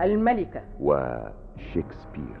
[0.00, 0.62] الملكة.
[0.80, 2.40] وشكسبير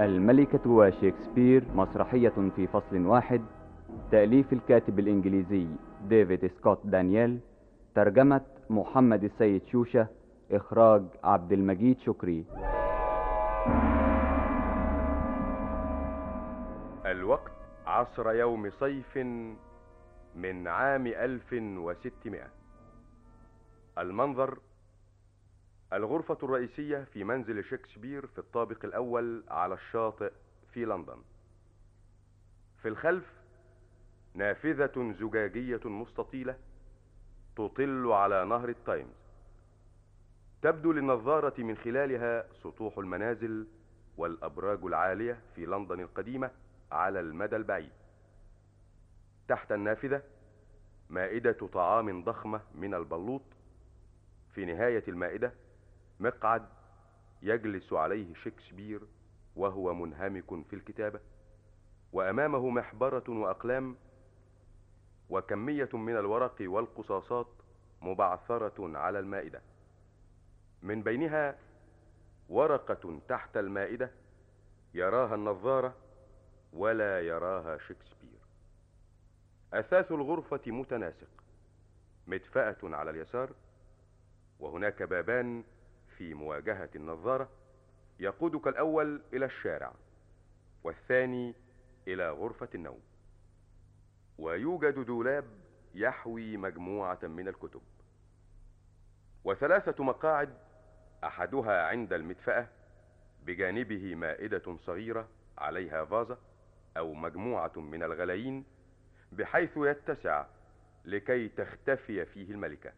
[0.00, 3.42] الملكة وشكسبير مسرحية في فصل واحد.
[4.10, 5.66] تأليف الكاتب الإنجليزي
[6.08, 7.40] ديفيد سكوت دانييل.
[7.94, 10.06] ترجمة محمد السيد شوشة.
[10.52, 12.44] إخراج عبد المجيد شكري.
[17.06, 17.52] الوقت
[17.86, 19.18] عصر يوم صيف
[20.34, 22.50] من عام 1600
[23.98, 24.58] المنظر
[25.92, 30.32] الغرفة الرئيسية في منزل شكسبير في الطابق الأول على الشاطئ
[30.72, 31.22] في لندن.
[32.82, 33.24] في الخلف
[34.34, 36.58] نافذة زجاجية مستطيلة
[37.56, 39.20] تطل على نهر التايمز.
[40.62, 43.66] تبدو للنظارة من خلالها سطوح المنازل
[44.16, 46.50] والأبراج العالية في لندن القديمة
[46.92, 47.99] على المدى البعيد.
[49.50, 50.22] تحت النافذة
[51.08, 53.42] مائدة طعام ضخمة من البلوط.
[54.54, 55.52] في نهاية المائدة
[56.20, 56.66] مقعد
[57.42, 59.00] يجلس عليه شكسبير
[59.56, 61.20] وهو منهمك في الكتابة.
[62.12, 63.96] وأمامه محبرة وأقلام
[65.30, 67.48] وكمية من الورق والقصاصات
[68.00, 69.62] مبعثرة على المائدة.
[70.82, 71.58] من بينها
[72.48, 74.10] ورقة تحت المائدة
[74.94, 75.94] يراها النظارة
[76.72, 78.29] ولا يراها شكسبير.
[79.74, 81.28] أثاث الغرفة متناسق
[82.26, 83.50] مدفأة على اليسار
[84.60, 85.64] وهناك بابان
[86.16, 87.48] في مواجهة النظارة
[88.20, 89.92] يقودك الأول إلى الشارع
[90.84, 91.54] والثاني
[92.08, 93.00] إلى غرفة النوم.
[94.38, 95.44] ويوجد دولاب
[95.94, 97.82] يحوي مجموعة من الكتب.
[99.44, 100.54] وثلاثة مقاعد
[101.24, 102.68] أحدها عند المدفأة
[103.46, 106.38] بجانبه مائدة صغيرة عليها فازة
[106.96, 108.64] أو مجموعة من الغلايين
[109.32, 110.46] بحيث يتسع
[111.04, 112.92] لكي تختفي فيه الملكة.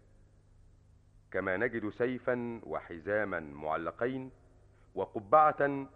[1.31, 4.31] كما نجد سيفا وحزاما معلقين
[4.95, 5.87] وقبعة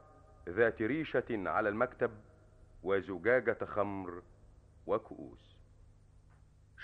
[0.48, 2.10] ذات ريشة على المكتب
[2.82, 4.22] وزجاجة خمر
[4.86, 5.56] وكؤوس.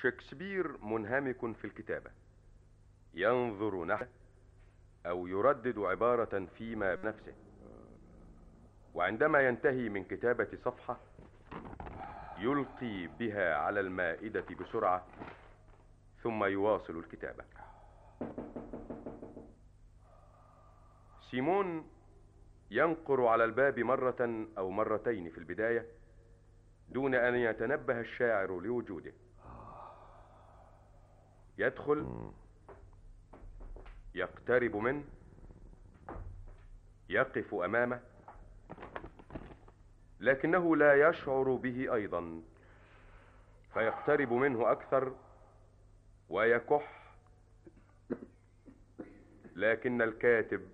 [0.00, 2.10] شكسبير منهمك في الكتابة.
[3.15, 4.06] ينظر نحو
[5.06, 7.34] أو يردد عبارة فيما بنفسه.
[8.94, 11.00] وعندما ينتهي من كتابة صفحة
[12.42, 15.06] يلقي بها على المائدة بسرعة
[16.22, 17.44] ثم يواصل الكتابة.
[21.31, 21.91] سيمون
[22.70, 25.86] ينقر على الباب مرة أو مرتين في البداية
[26.88, 29.12] دون أن يتنبه الشاعر لوجوده.
[31.58, 32.31] يدخل
[34.14, 35.04] يقترب منه
[37.08, 38.00] يقف أمامه.
[40.22, 42.43] لكنه لا يشعر به أيضا
[43.75, 45.15] فيقترب منه أكثر
[46.28, 47.15] ويكح.
[49.56, 50.69] لكن الكاتب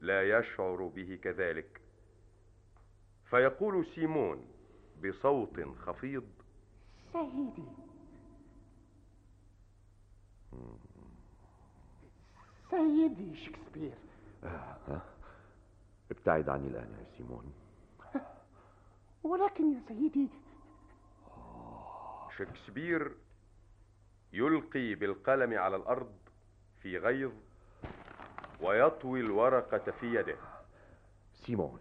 [0.00, 1.80] لا يشعر به كذلك.
[3.24, 4.48] فيقول سيمون
[5.04, 6.28] بصوت خفيض
[7.12, 7.64] سيدي
[12.70, 13.94] سيدي شكسبير.
[14.44, 15.02] آه.
[16.10, 17.63] ابتعد عني الآن يا سيمون.
[19.24, 20.28] ولكن يا سيدي
[22.38, 23.12] شكسبير
[24.32, 26.12] يلقي بالقلم على الأرض
[26.82, 27.32] في غيظ
[28.60, 30.36] ويطوي الورقة في يده.
[31.34, 31.78] سيمون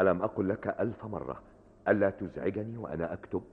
[0.00, 1.42] ألم أقل لك ألف مرة
[1.88, 3.44] ألا تزعجني وأنا أكتب؟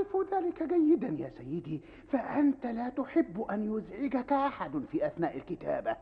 [0.00, 5.96] أعرف ذلك جيدا يا سيدي فأنت لا تحب أن يزعجك أحد في أثناء الكتابة.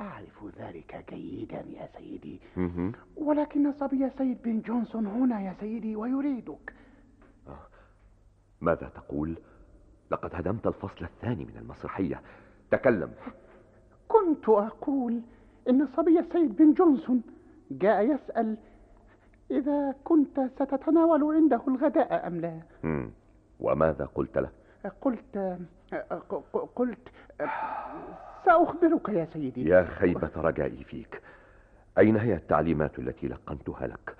[0.00, 2.40] أعرف ذلك جيدا يا سيدي.
[3.16, 6.74] ولكن صبي سيد بن جونسون هنا يا سيدي ويريدك.
[7.48, 7.66] آه.
[8.60, 9.38] ماذا تقول؟
[10.10, 12.22] لقد هدمت الفصل الثاني من المسرحية.
[12.70, 13.12] تكلم.
[14.08, 15.22] كنت أقول
[15.68, 17.22] إن صبي السيد بن جونسون
[17.70, 18.56] جاء يسأل
[19.50, 23.10] إذا كنت ستتناول عنده الغداء أم لا؟ مم.
[23.60, 24.50] وماذا قلت له؟
[25.00, 25.58] قلت
[26.76, 27.08] قلت
[28.44, 29.68] سأخبرك يا سيدي.
[29.68, 31.22] يا خيبة رجائي فيك.
[31.98, 34.16] أين هي التعليمات التي لقنتها لك؟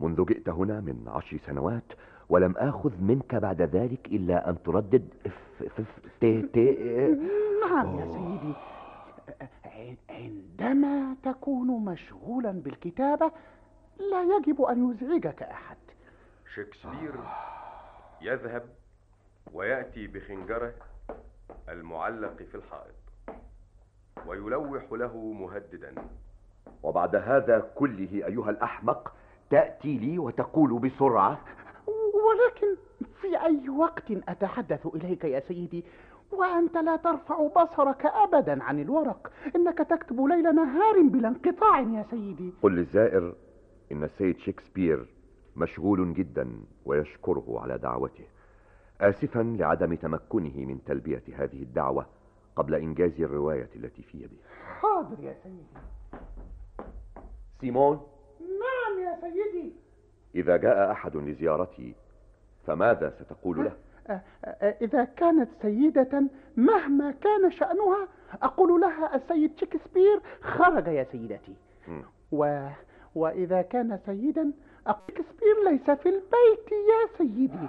[0.00, 1.92] منذ جئت هنا من عشر سنوات
[2.28, 5.08] ولم آخذ منك بعد ذلك إلا أن تردد.
[5.58, 5.80] ف ف
[6.20, 6.58] ت ت
[7.64, 8.54] نعم يا سيدي.
[10.10, 13.32] عندما تكون مشغولا بالكتابة
[13.98, 15.76] لا يجب أن يزعجك أحد.
[16.54, 17.14] شكسبير
[18.22, 18.62] يذهب
[19.52, 20.74] ويأتي بخنجره
[21.68, 22.94] المعلق في الحائط
[24.26, 25.94] ويلوح له مهددا.
[26.82, 29.12] وبعد هذا كله أيها الأحمق
[29.50, 31.40] تأتي لي وتقول بسرعة
[32.14, 32.76] ولكن
[33.22, 35.84] في في أي وقت أتحدث إليك يا سيدي؟
[36.32, 39.32] وأنت لا ترفع بصرك أبدا عن الورق.
[39.56, 42.52] إنك تكتب ليل نهار بلا انقطاع يا سيدي.
[42.62, 43.34] قل للزائر
[43.92, 45.06] إن السيد شكسبير
[45.56, 46.50] مشغول جدا
[46.84, 48.24] ويشكره على دعوته
[49.00, 52.06] آسفا لعدم تمكنه من تلبية هذه الدعوة
[52.56, 54.36] قبل إنجاز الرواية التي في يده.
[54.80, 55.66] حاضر يا سيدي.
[57.60, 58.00] سيمون؟
[58.40, 59.72] نعم يا سيدي.
[60.34, 61.94] إذا جاء أحد لزيارتي
[62.66, 66.22] فماذا ستقول له؟ أ- أ- إذا كانت سيدة
[66.56, 68.08] مهما كان شأنها
[68.42, 71.54] أقول لها السيد شكسبير خرج يا سيدتي.
[72.32, 72.68] و...
[73.14, 74.52] وإذا كان سيدا
[74.86, 77.68] أقول شكسبير ليس في البيت يا سيدي.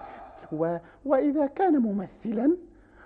[0.51, 0.77] و...
[1.06, 2.57] وإذا كان ممثلا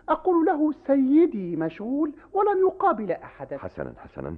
[0.10, 4.38] أقول له سيدي مشغول ولن يقابل أحدا حسنا حسنا.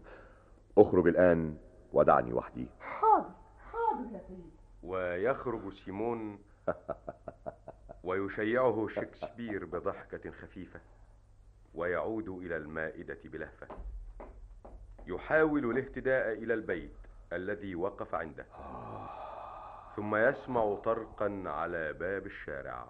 [0.77, 1.55] أخرج الآن
[1.93, 2.67] ودعني وحدي.
[2.79, 3.29] حاضر
[3.71, 4.49] حاضر يا سيدي.
[4.83, 6.39] ويخرج سيمون
[8.03, 10.79] ويشيعه شكسبير بضحكة خفيفة
[11.73, 13.67] ويعود إلى المائدة بلهفة.
[15.07, 17.04] يحاول الاهتداء إلى البيت.
[17.35, 18.45] الذي وقف عنده.
[19.95, 22.87] ثم يسمع طرقا على باب الشارع.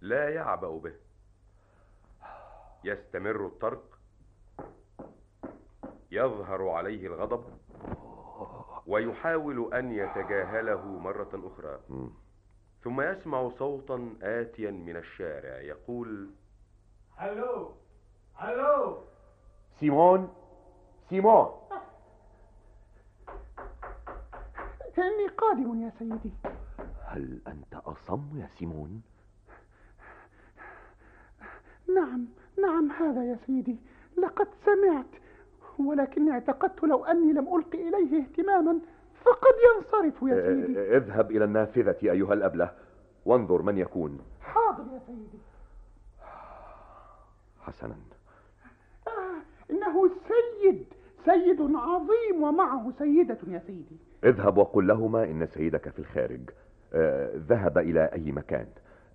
[0.00, 0.94] لا يعبأ به.
[2.84, 3.98] يستمر الطرق.
[6.10, 7.44] يظهر عليه الغضب.
[8.86, 11.80] ويحاول أن يتجاهله مرة أخرى.
[12.82, 15.60] ثم يسمع صوتا آتيا من الشارع.
[15.60, 16.30] يقول
[17.20, 17.74] ألو
[18.42, 19.04] ألو
[19.80, 20.41] سيمون.
[21.12, 21.48] سيمون
[24.98, 26.32] إني قادم يا سيدي.
[27.04, 29.02] هل أنت أصم يا سيمون؟
[31.96, 32.26] نعم
[32.62, 33.76] نعم هذا يا سيدي.
[34.18, 35.06] لقد سمعت
[35.78, 38.80] ولكني اعتقدت لو أني لم ألقي إليه اهتماما
[39.24, 40.96] فقد ينصرف يا سيدي.
[40.96, 42.74] اذهب إلى النافذة أيها الأبلة.
[43.24, 44.20] وانظر من يكون.
[44.40, 45.38] حاضر يا سيدي.
[47.60, 47.96] حسنا.
[49.08, 50.51] آه إنه سيد
[51.24, 53.96] سيد عظيم ومعه سيدة يا سيدي.
[54.24, 56.50] اذهب وقل لهما إن سيدك في الخارج.
[56.94, 58.66] آه، ذهب إلى أي مكان.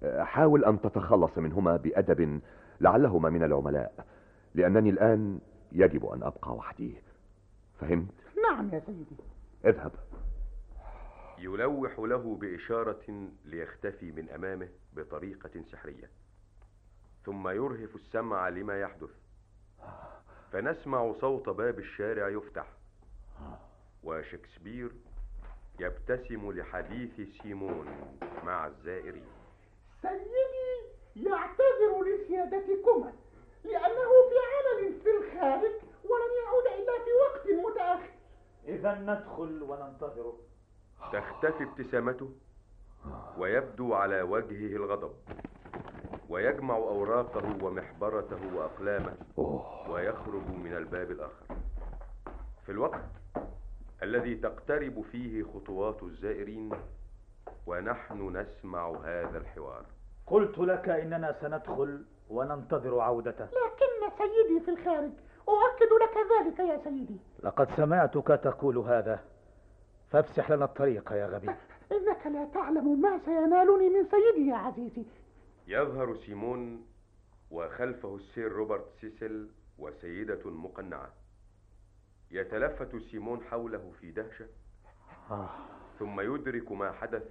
[0.03, 2.41] آه، حاول أن تتخلص منهما بأدب
[2.81, 4.05] لعلهما من العملاء
[4.55, 5.39] لأنني الآن
[5.71, 6.95] يجب أن أبقى وحدي.
[7.79, 8.13] فهمت؟
[8.43, 9.15] نعم يا سيدي.
[9.65, 9.91] اذهب.
[11.39, 16.09] يلوح له بإشارة ليختفي من أمامه بطريقة سحرية
[17.25, 19.09] ثم يرهف السمع لما يحدث.
[20.57, 22.67] فنسمع صوت باب الشارع يفتح.
[24.03, 24.91] وشكسبير
[25.79, 27.87] يبتسم لحديث سيمون
[28.43, 29.25] مع الزائرين.
[30.01, 33.13] سيدي يعتذر لسيادتكما
[33.63, 35.71] لأنه في عمل في الخارج
[36.03, 38.13] ولن يعود إلا في وقت متأخر.
[38.67, 40.37] إذا ندخل وننتظره
[41.13, 42.31] تختفي ابتسامته
[43.37, 45.15] ويبدو على وجهه الغضب.
[46.29, 49.13] ويجمع أوراقه ومحبرته وأقلامه.
[49.89, 51.45] ويخرج من الباب الآخر.
[52.65, 53.09] في الوقت
[54.03, 56.71] الذي تقترب فيه خطوات الزائرين
[57.67, 59.85] ونحن نسمع هذا الحوار.
[60.27, 63.45] قلت لك إننا سندخل وننتظر عودته.
[63.45, 65.11] لكن سيدي في الخارج.
[65.49, 67.17] أؤكد لك ذلك يا سيدي.
[67.43, 69.19] لقد سمعتك تقول هذا.
[70.09, 71.49] فافسح لنا الطريق يا غبي.
[71.91, 75.05] إنك لا تعلم ما سينالني من سيدي يا عزيزي.
[75.67, 76.85] يظهر سيمون
[77.51, 81.09] وخلفه السير روبرت سيسل وسيدة مقنعة
[82.31, 84.45] يتلفت سيمون حوله في دهشة
[85.31, 85.49] آه.
[85.99, 87.23] ثم يدرك ما حدث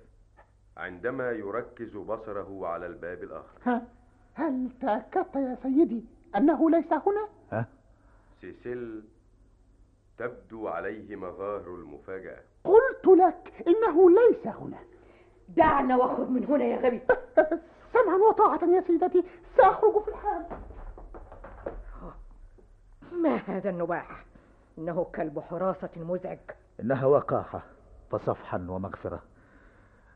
[0.77, 3.87] عندما يركز بصره على الباب الآخر ها
[4.35, 6.05] هل تأكدت يا سيدي
[6.37, 7.67] أنه ليس هنا؟ ها؟
[8.41, 9.05] سيسيل
[10.19, 14.79] تبدو عليه مظاهر المفاجأة قلت لك إنه ليس هنا
[15.49, 17.01] دعنا واخرج من هنا يا غبي
[18.03, 19.25] سمعا وطاعة يا سيدتي.
[19.57, 20.47] سأخرج في الحال.
[23.13, 24.25] ما هذا النباح
[24.79, 26.39] إنه كلب حراسة مزعج.
[26.81, 27.63] إنها وقاحة
[28.11, 29.23] فصفحا ومغفرة.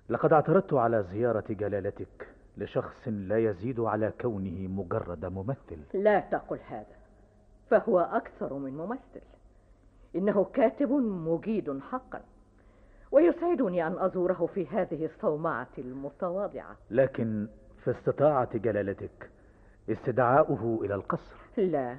[0.08, 5.78] لقد اعترضت على زيارة جلالتك لشخص لا يزيد على كونه مجرد ممثل.
[5.94, 6.96] لا تقل هذا
[7.70, 9.26] فهو أكثر من ممثل.
[10.16, 12.20] إنه كاتب مجيد حقا
[13.12, 16.76] ويسعدني أن أزوره في هذه الصومعة المتواضعة.
[16.90, 17.48] لكن
[17.84, 19.30] في استطاعه جلالتك
[19.90, 21.36] استدعاؤه إلى القصر.
[21.56, 21.96] لا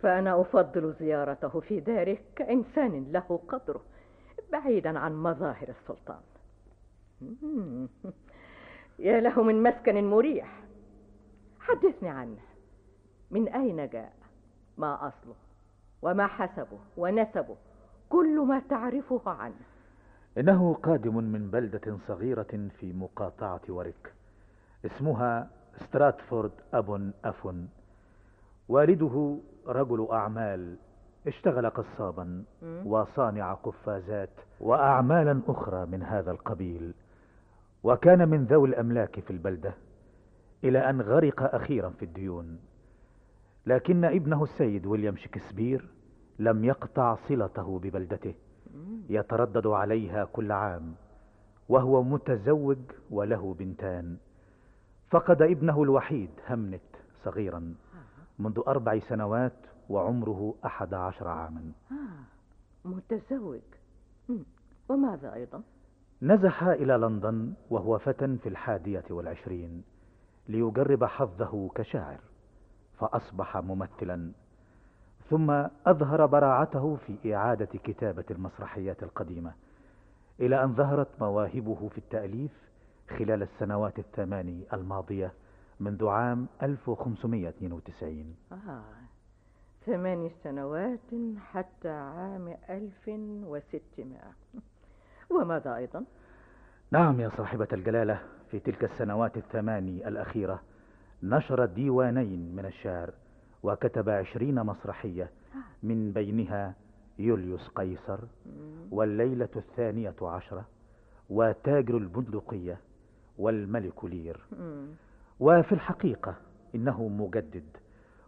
[0.00, 3.82] فأنا أفضل زيارته في داره كإنسان له قدره
[4.52, 6.20] بعيدا عن مظاهر السلطان.
[8.98, 10.62] يا له من مسكن مريح.
[11.60, 12.38] حدثني عنه.
[13.30, 14.12] من أين جاء؟
[14.78, 15.34] ما أصله؟
[16.02, 17.56] وما حسبه؟ ونسبه؟
[18.08, 19.60] كل ما تعرفه عنه.
[20.38, 24.12] إنه قادم من بلدة صغيرة في مقاطعة وريك
[24.84, 27.68] اسمها ستراتفورد أبون أفون
[28.68, 30.76] والده رجل أعمال
[31.26, 32.44] اشتغل قصابا.
[32.84, 36.94] وصانع قفازات وأعمالا أخرى من هذا القبيل.
[37.82, 39.74] وكان من ذوي الأملاك في البلدة
[40.64, 42.58] إلى أن غرق أخيرا في الديون.
[43.66, 45.88] لكن ابنه السيد ويليام شكسبير
[46.38, 48.34] لم يقطع صلته ببلدته.
[49.08, 50.94] يتردد عليها كل عام
[51.68, 52.78] وهو متزوج
[53.10, 54.16] وله بنتان.
[55.12, 56.80] فقد ابنه الوحيد همنت
[57.24, 57.74] صغيرا
[58.38, 59.56] منذ أربع سنوات
[59.88, 62.88] وعمره أحد عشر عاما آه.
[62.88, 63.60] متزوج.
[64.88, 65.62] وماذا أيضا
[66.22, 69.82] نزح إلى لندن وهو فتى في الحادية والعشرين
[70.48, 72.20] ليجرب حظه كشاعر
[72.98, 74.32] فأصبح ممثلا
[75.30, 75.50] ثم
[75.86, 79.52] أظهر براعته في إعادة كتابة المسرحيات القديمة
[80.40, 82.71] إلى أن ظهرت مواهبه في التأليف
[83.10, 85.32] خلال السنوات الثماني الماضية
[85.80, 88.82] منذ عام 1592 آه.
[89.86, 91.10] ثماني سنوات
[91.52, 93.08] حتى عام ألف
[93.44, 94.32] وستمائة
[95.30, 96.04] وماذا أيضا
[96.90, 100.60] نعم يا صاحبة الجلالة في تلك السنوات الثماني الأخيرة
[101.22, 103.10] نشر ديوانين من الشعر
[103.62, 105.30] وكتب عشرين مسرحية
[105.82, 106.74] من بينها
[107.18, 108.18] يوليوس قيصر.
[108.90, 110.64] والليلة الثانية عشرة
[111.30, 112.78] وتاجر البندقية
[113.42, 114.40] والملك لير.
[115.40, 116.36] وفي الحقيقة
[116.74, 117.76] إنه مجدد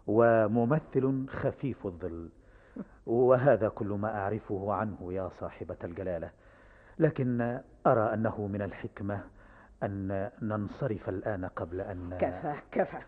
[0.06, 2.28] وممثل خفيف الظل.
[3.06, 6.30] وهذا كل ما أعرفه عنه يا صاحبة الجلالة.
[6.98, 9.24] لكن أرى أنه من الحكمة
[9.82, 13.02] أن ننصرف الآن قبل أن كفى كفى.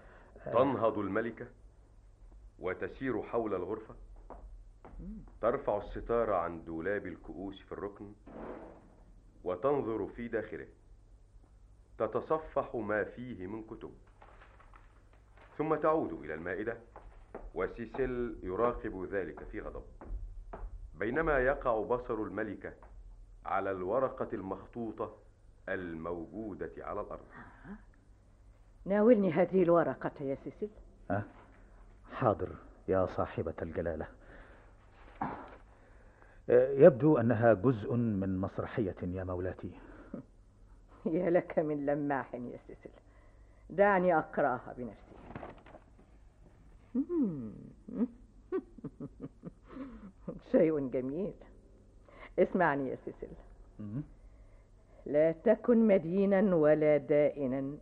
[0.44, 1.46] تنهض الملكة
[2.58, 3.94] وتسير حول الغرفة؟
[5.40, 8.12] ترفع الستار عن دولاب الكؤوس في الركن
[9.44, 10.66] وتنظر في داخله.
[11.98, 13.92] تتصفح ما فيه من كتب.
[15.58, 16.76] ثم تعود إلى المائدة
[17.54, 19.84] وسيسيل يراقب ذلك في غضب.
[20.98, 22.72] بينما يقع بصر الملكة
[23.44, 25.16] على الورقة المخطوطة
[25.68, 27.26] الموجودة على الأرض.
[28.84, 30.70] ناولني هذه الورقة يا سيسيل.
[31.10, 31.22] أه؟
[32.12, 32.48] حاضر
[32.88, 34.06] يا صاحبة الجلالة.
[36.48, 39.70] يبدو أنها جزء من مسرحية يا مولاتي.
[41.12, 42.92] يا لك من لماح يا سيسيل
[43.70, 45.16] دعني أقرأها بنفسي.
[50.52, 51.32] شيء جميل.
[52.38, 53.28] اسمعني يا سيسيل
[53.80, 54.02] مم.
[55.06, 57.76] لا تكن مدينا ولا دائنا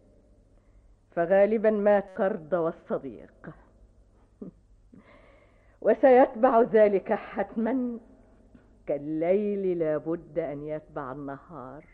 [1.11, 3.50] فغالبا ما قرض والصديق.
[5.83, 7.99] وسيتبع ذلك حتما.
[8.87, 11.85] كالليل لابد أن يتبع النهار.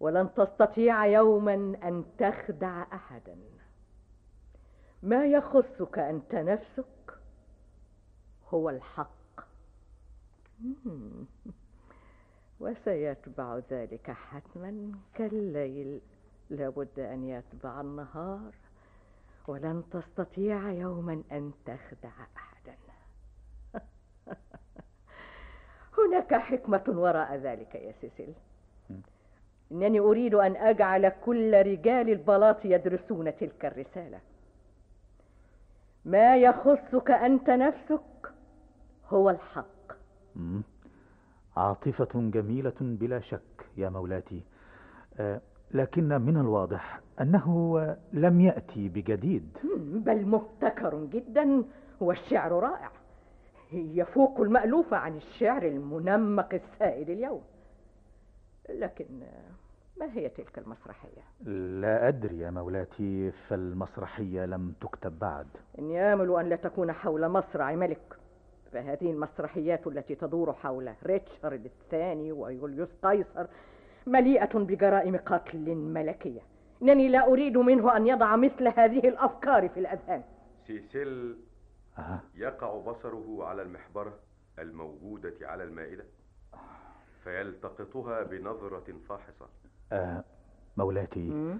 [0.00, 3.36] ولن تستطيع يوما أن تخدع احدا.
[5.02, 7.18] ما يخصك أنت نفسك؟
[8.48, 9.40] هو الحق.
[12.60, 16.00] وسيتبع ذلك حتما كالليل.
[16.50, 18.54] لابد أن يتبع النهار.
[19.46, 22.76] ولن تستطيع يوما أن تخدع احدا.
[25.98, 28.34] هناك حكمة وراء ذلك يا سيسيل.
[29.72, 34.18] إنني أريد أن أجعل كل رجال البلاط يدرسون تلك الرسالة.
[36.04, 38.32] ما يخصك أنت نفسك
[39.08, 39.92] هو الحق.
[40.36, 40.62] مم.
[41.56, 44.42] عاطفة جميلة بلا شك يا مولاتي.
[45.18, 45.40] أه،
[45.74, 49.58] لكن من الواضح أنه لم يأتي بجديد.
[49.78, 51.64] بل مبتكر جدا
[52.00, 52.90] والشعر رائع.
[53.72, 57.42] يفوق المألوف عن الشعر المنمق السائد اليوم.
[58.68, 59.06] لكن
[60.00, 61.22] ما هي تلك المسرحية؟
[61.80, 65.46] لا أدري يا مولاتي فالمسرحية لم تكتب بعد
[65.78, 68.16] إني آمل أن لا تكون حول مصرع ملك
[68.72, 73.46] فهذه المسرحيات التي تدور حول ريتشارد الثاني ويوليوس قيصر
[74.06, 76.40] مليئة بجرائم قتل ملكية
[76.82, 80.22] إنني لا أريد منه أن يضع مثل هذه الأفكار في الأذهان
[80.66, 81.36] سيسيل
[81.98, 82.20] أه.
[82.34, 84.18] يقع بصره على المحبرة
[84.58, 86.04] الموجودة على المائدة
[87.26, 89.48] فيلتقطها بنظرة فاحصة
[89.92, 90.24] أه.
[90.76, 91.58] مولاتي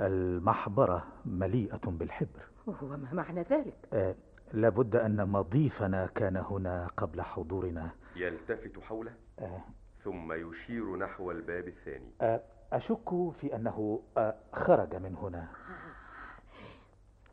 [0.00, 4.14] المحبرة مليئة بالحبر وما معنى ذلك؟ أه.
[4.52, 9.60] لابد أن مضيفنا كان هنا قبل حضورنا يلتفت حوله أه.
[10.04, 12.40] ثم يشير نحو الباب الثاني أه.
[12.72, 13.08] أشك
[13.40, 15.48] في أنه أه، خرج من هنا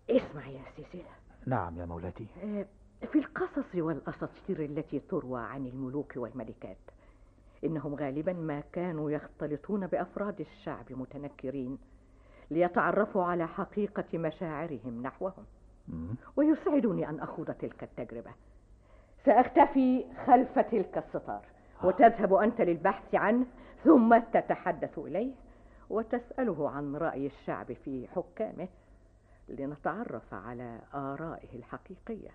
[0.10, 1.10] اسمع يا سيسيلا
[1.46, 2.66] نعم يا مولاتي آه،
[3.06, 6.78] في القصص والأساطير التي تروى عن الملوك والملكات
[7.64, 11.78] إنهم غالبا ما كانوا يختلطون بأفراد الشعب متنكرين
[12.52, 15.46] ليتعرفوا على حقيقة مشاعرهم نحوهم.
[16.36, 18.32] ويسعدني أن أخوض تلك التجربة
[19.26, 21.46] سأختفي خلف تلك الستار
[21.84, 23.46] وتذهب أنت للبحث عنه
[23.84, 25.34] ثم تتحدث إليه
[25.90, 28.68] وتسأله عن رأي الشعب في حكامه
[29.50, 32.30] لنتعرف على آرائه الحقيقية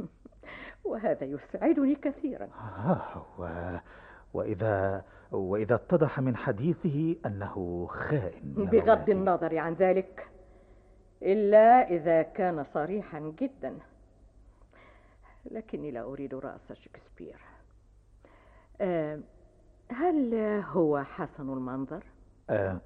[0.84, 2.48] وهذا يسعدني كثيرا
[2.86, 3.80] آه.
[4.34, 9.10] وإذا وإذا اتضح من حديثه أنه خائن بغض.
[9.10, 10.28] النظر عن ذلك
[11.22, 13.78] إلا إذا كان صريحا جدا.
[15.50, 17.40] لكني لا أريد رأس شكسبير.
[18.80, 19.20] آه،
[19.88, 20.34] هل
[20.70, 22.04] هو حسن المنظر؟
[22.50, 22.80] آه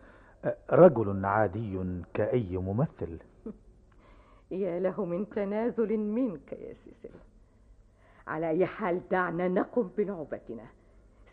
[0.45, 3.19] آه، رجل عادي كأي ممثل.
[4.51, 7.15] يا له من تنازل منك يا سيسل
[8.27, 10.67] على أي حال دعنا نقم بلعبتنا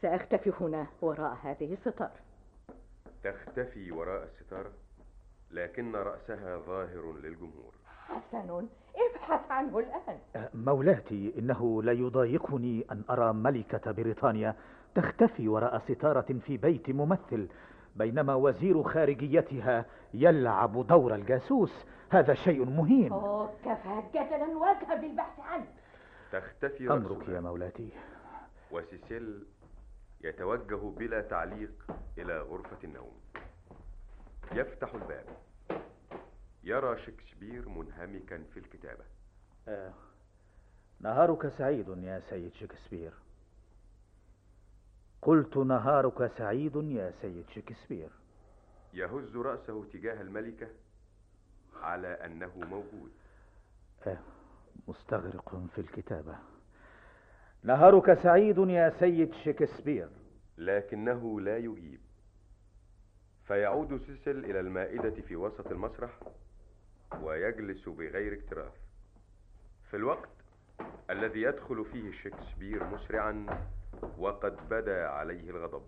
[0.02, 2.12] سأختفي هنا وراء هذه الستار.
[3.24, 4.72] تختفي وراء الستارة
[5.52, 7.74] لكن رأسها ظاهر للجمهور.
[8.08, 10.20] حسن ابحث عنه الآن.
[10.36, 14.56] آه، مولاتي إنه لا يضايقني أن أرى ملكة بريطانيا
[14.96, 17.48] تختفي وراء ستارة في بيت ممثل
[17.96, 21.86] بينما وزير خارجيتها يلعب دور الجاسوس.
[22.10, 23.12] هذا شيء مهين.
[23.12, 25.68] أوه كفى جدلا واذهب للبحث عنه.
[26.32, 27.90] تختفي أمرك يا مولاتي.
[28.72, 29.46] وسيسيل
[30.22, 31.72] يتوجه بلا تعليق
[32.18, 33.22] إلى غرفة النوم.
[34.52, 35.26] يفتح الباب.
[36.64, 39.04] يرى شكسبير منهمكا في الكتابة.
[39.68, 39.94] آه،
[41.00, 43.14] نهارك سعيد يا سيد شكسبير.
[45.22, 48.10] قلت نهارك سعيد يا سيد شكسبير.
[48.94, 50.68] يهز رأسه تجاه الملكة
[51.82, 53.12] على أنه موجود.
[54.08, 54.20] آه،
[54.88, 56.38] مستغرق في الكتابة.
[57.68, 60.10] نهارك سعيد يا سيد شكسبير.
[60.58, 62.00] لكنه لا يجيب
[63.48, 66.20] فيعود سيسل إلى المائدة في وسط المسرح
[67.22, 68.74] ويجلس بغير اكتراث.
[69.90, 70.30] في الوقت
[71.10, 73.46] الذي يدخل فيه شكسبير مسرعا
[74.18, 75.84] وقد بدا عليه الغضب.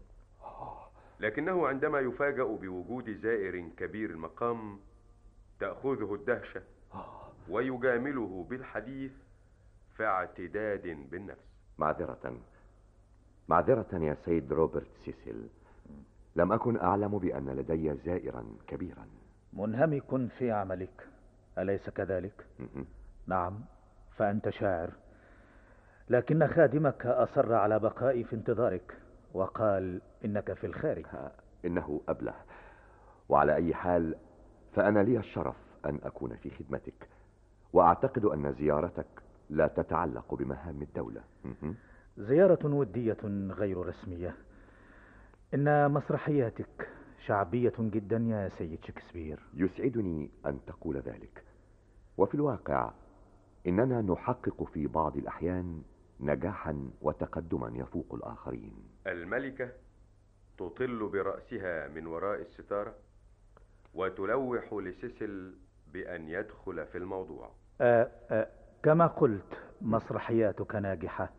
[1.19, 4.79] لكنه عندما يفاجأ بوجود زائر كبير المقام
[5.59, 6.61] تأخذه الدهشة
[7.49, 9.11] ويجامله بالحديث
[9.97, 11.48] في اعتداد بالنفس.
[11.79, 12.37] معذرة.
[13.47, 15.47] معذرة يا سيد روبرت سيسيل.
[16.35, 19.07] لم أكن أعلم بأن لدي زائرا كبيرا.
[19.53, 21.07] منهمك في عملك.
[21.57, 22.45] أليس كذلك؟
[23.27, 23.59] نعم
[24.15, 24.89] فأنت شاعر.
[26.09, 28.97] لكن خادمك أصر على بقائي في انتظارك
[29.33, 31.05] وقال إنك في الخارج.
[31.65, 32.33] إنه أبلة.
[33.29, 34.15] وعلى أي حال
[34.75, 37.07] فأنا لي الشرف أن أكون في خدمتك.
[37.73, 39.07] وأعتقد أن زيارتك
[39.49, 41.21] لا تتعلق بمهام الدولة.
[42.17, 43.17] زيارة ودية
[43.49, 44.35] غير رسمية.
[45.53, 46.89] إن مسرحياتك
[47.25, 49.39] شعبية جدا يا سيد شكسبير.
[49.53, 51.43] يسعدني أن تقول ذلك.
[52.17, 52.91] وفي الواقع
[53.67, 55.81] إننا نحقق في بعض الأحيان
[56.19, 58.73] نجاحا وتقدما يفوق الآخرين.
[59.07, 59.71] الملكة
[60.57, 62.95] تطل برأسها من وراء الستارة
[63.93, 65.53] وتلوح لسيسل
[65.93, 67.51] بأن يدخل في الموضوع.
[67.81, 68.47] آه آه
[68.83, 71.29] كما قلت مسرحياتك ناجحة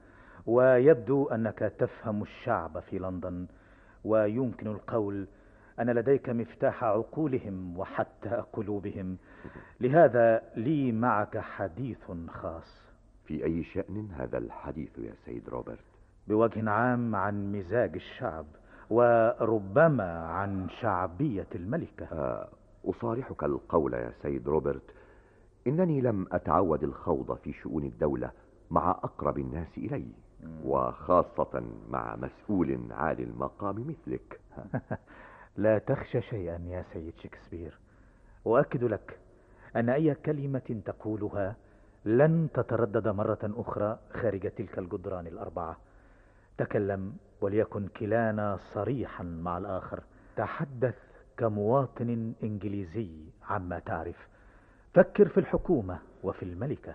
[0.47, 3.47] ويبدو أنك تفهم الشعب في لندن
[4.05, 5.27] ويمكن القول
[5.81, 9.17] أن لديك مفتاح عقولهم وحتى قلوبهم.
[9.81, 12.81] لهذا لي معك حديث خاص.
[13.25, 15.79] في أي شأن هذا الحديث يا سيد روبرت؟
[16.29, 18.47] بوجه عام عن مزاج الشعب
[18.91, 22.07] وربما عن شعبية الملكة.
[22.13, 22.49] آه،
[22.85, 24.83] أصارحك القول يا سيد روبرت
[25.67, 28.31] إنني لم أتعود الخوض في شؤون الدولة
[28.71, 30.07] مع أقرب الناس إلي
[30.65, 34.41] وخاصة مع مسؤول عالي المقام مثلك.
[35.57, 37.79] لا تخشى شيئا يا سيد شكسبير.
[38.47, 39.19] أؤكد لك
[39.77, 41.57] أن أي كلمة تقولها
[42.05, 45.77] لن تتردد مرة أخرى خارج تلك الجدران الأربعة.
[46.59, 50.03] تكلم وليكن كلانا صريحا مع الآخر.
[50.37, 50.97] تحدث
[51.37, 53.11] كمواطن إنجليزي
[53.49, 54.29] عما تعرف.
[54.95, 56.95] فكر في الحكومة وفي الملكة.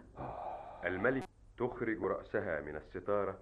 [0.86, 1.27] الملكة
[1.58, 3.39] تخرج رأسها من الستارة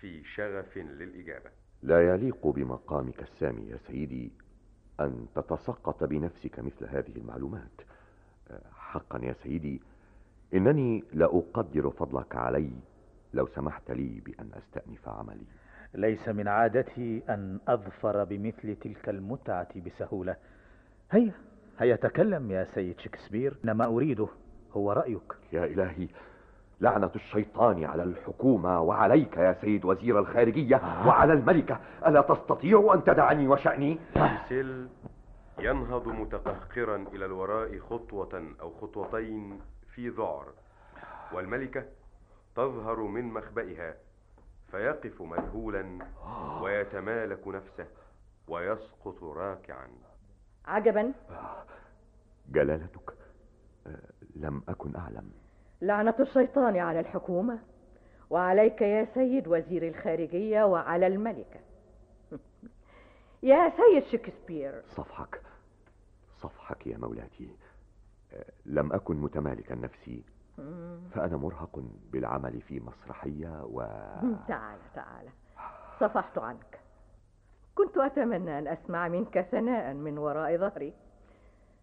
[0.00, 1.50] في شغف للإجابة.
[1.82, 4.32] لا يليق بمقامك السامي يا سيدي
[5.00, 7.80] أن تتسقط بنفسك مثل هذه المعلومات.
[8.50, 9.80] آه، حقا يا سيدي
[10.54, 12.70] إنني لأقدر فضلك علي
[13.34, 15.46] لو سمحت لي بأن أستأنف عملي.
[15.94, 20.36] ليس من عادتي أن أظفر بمثل تلك المتعة بسهولة.
[21.10, 21.32] هيا.
[21.78, 23.56] هيا تكلم يا سيد شكسبير.
[23.64, 24.28] إنما أريده
[24.72, 25.32] هو رأيك.
[25.52, 26.08] يا إلهي
[26.80, 31.80] لعنة الشيطان على الحكومة وعليك يا سيد وزير الخارجية وعلى الملكة.
[32.06, 33.98] ألا تستطيع أن تدعني وشأني؟
[34.48, 34.88] سيل
[35.58, 39.60] ينهض متقهقرا إلى الوراء خطوة أو خطوتين
[39.94, 40.46] في ذعر
[41.32, 41.84] والملكة
[42.56, 43.94] تظهر من مخبئها
[44.70, 45.98] فيقف مذهولا
[46.62, 47.86] ويتمالك نفسه
[48.48, 49.88] ويسقط راكعا.
[50.66, 51.12] عجبا؟
[52.48, 53.14] جلالتك
[53.86, 53.98] آه،
[54.36, 55.30] لم أكن أعلم.
[55.82, 57.58] لعنة الشيطان على الحكومة
[58.30, 61.60] وعليك يا سيد وزير الخارجية وعلى الملكة
[63.42, 64.82] يا سيد شكسبير.
[64.88, 65.40] صفحك
[66.40, 67.48] صفحك يا مولاتي.
[68.32, 70.22] آه، لم أكن متمالكا نفسي.
[71.14, 73.80] فأنا مرهق بالعمل في مسرحية و
[74.48, 75.28] تعال تعال.
[76.00, 76.80] صفحت عنك.
[77.74, 80.92] كنت أتمنى أن أسمع منك ثناء من وراء ظهري.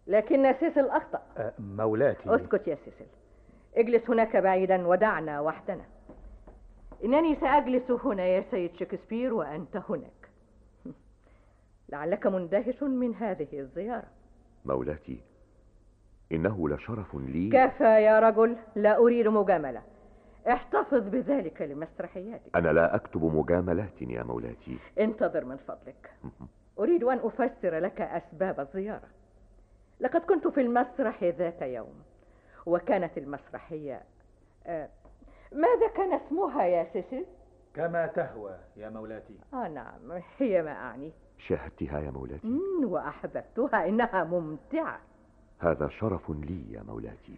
[0.06, 1.22] لكن سيسل أخطأ.
[1.36, 2.34] أه، مولاتي.
[2.34, 3.06] أسكت يا سيسل.
[3.76, 5.84] اجلس هناك بعيدا ودعنا وحدنا.
[7.04, 10.28] إنني سأجلس هنا يا سيد شكسبير وأنت هناك.
[11.92, 14.08] لعلك مندهش من هذه الزيارة.
[14.64, 15.20] مولاتي
[16.32, 17.50] إنه لشرف لي.
[17.50, 18.56] كفى يا رجل.
[18.76, 19.82] لا أريد مجاملة.
[20.48, 22.56] احتفظ بذلك لمسرحياتك.
[22.56, 24.78] أنا لا أكتب مجاملات يا مولاتي.
[25.00, 26.10] انتظر من فضلك.
[26.78, 29.08] أريد أن أفسر لك أسباب الزيارة.
[30.00, 32.02] لقد كنت في المسرح ذات يوم
[32.66, 34.02] وكانت المسرحية
[34.66, 34.88] آه
[35.52, 37.24] ماذا كان اسمها يا سيسل؟
[37.74, 39.38] كما تهوى يا مولاتي.
[39.54, 41.12] آه نعم هي ما أعني.
[41.38, 45.00] شاهدتها يا مولاتي؟ وأحببتها إنها ممتعة.
[45.58, 47.36] هذا شرف لي يا مولاتي.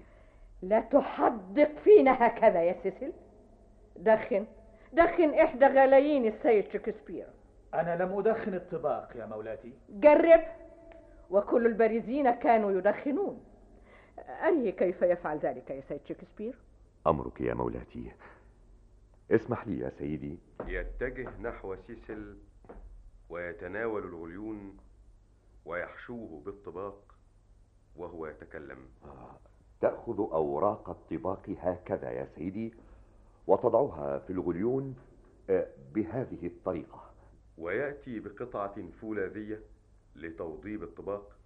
[0.68, 3.12] لا تحدق فينا هكذا يا سيسل
[3.96, 4.46] دخن
[4.92, 7.26] دخن إحدى غلايين السيد شكسبير.
[7.74, 9.72] أنا لم أدخن الطباق يا مولاتي.
[9.88, 10.40] جرب.
[11.30, 13.44] فكل البارزين كانوا يدخنون.
[14.18, 16.58] أري كيف يفعل ذلك يا سيد شكسبير؟
[17.06, 18.12] أمرك يا مولاتي.
[19.30, 20.38] اسمح لي يا سيدي.
[20.66, 22.36] يتجه نحو سيسل
[23.28, 24.76] ويتناول الغليون
[25.64, 27.14] ويحشوه بالطباق
[27.96, 28.78] وهو يتكلم.
[29.84, 32.74] تأخذ أوراق الطباق هكذا يا سيدي
[33.46, 34.96] وتضعها في الغليون
[35.50, 37.10] آه، بهذه الطريقة.
[37.58, 39.60] ويأتي بقطعة فولاذية
[40.16, 41.36] لتوضيب الطباق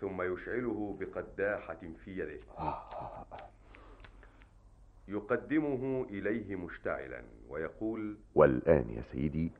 [0.00, 2.40] ثم يشعله بقداحة في يده.
[5.08, 9.52] يقدمه إليه مشتعلا ويقول والآن يا سيدي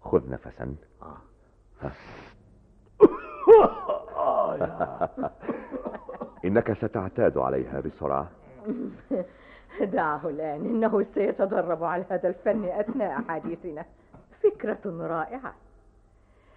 [0.00, 0.76] خذ نفسا.
[6.44, 8.30] إنك ستعتاد عليها بسرعة.
[9.80, 13.84] دعه الآن إنه سيتدرب على هذا الفن أثناء حديثنا.
[14.42, 15.54] فكرة رائعة.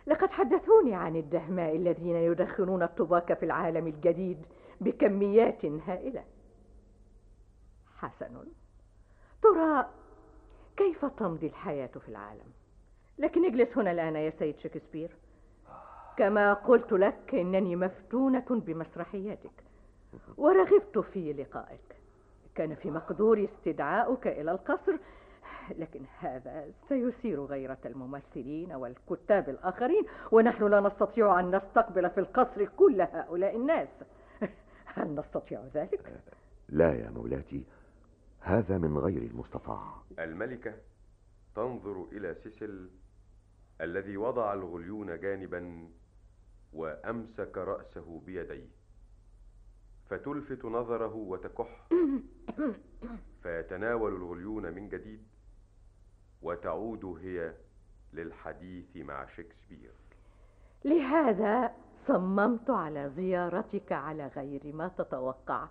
[0.07, 4.45] لقد حدثوني عن الدهماء الذين يدخنون الطباق في العالم الجديد
[4.81, 6.23] بكميات هائلة.
[7.97, 8.45] حسن.
[9.41, 9.85] ترى
[10.77, 12.51] كيف تمضي الحياة في العالم؟
[13.17, 15.09] لكن اجلس هنا الآن يا سيد شكسبير.
[16.17, 19.68] كما قلت لك إنني مفتونة بمسرحياتك.
[20.37, 21.95] ورغبت في لقائك.
[22.55, 24.97] كان في مقدوري استدعاؤك إلى القصر
[25.77, 33.01] لكن هذا سيثير غيرة الممثلين والكتاب الآخرين ونحن لا نستطيع أن نستقبل في القصر كل
[33.01, 33.89] هؤلاء الناس.
[34.85, 36.21] هل نستطيع ذلك؟
[36.69, 37.63] لا يا مولاتي
[38.39, 39.93] هذا من غير المستطاع.
[40.19, 40.73] الملكة
[41.55, 42.89] تنظر إلى سيسل
[43.81, 45.89] الذي وضع الغليون جانبا
[46.73, 48.78] وأمسك رأسه بيديه.
[50.09, 51.87] فتلفت نظره وتكح.
[53.43, 55.23] فيتناول الغليون من جديد
[56.41, 57.53] وتعود هي
[58.13, 59.91] للحديث مع شكسبير.
[60.85, 61.71] لهذا
[62.07, 65.67] صممت على زيارتك على غير ما تتوقع